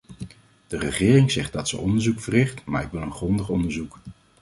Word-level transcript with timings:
De 0.67 0.77
regering 0.77 1.31
zegt 1.31 1.53
dat 1.53 1.67
ze 1.69 1.77
onderzoek 1.77 2.19
verricht, 2.19 2.65
maar 2.65 2.83
ik 2.83 2.91
wil 2.91 3.01
een 3.01 3.11
grondig 3.11 3.49
onderzoek. 3.49 3.99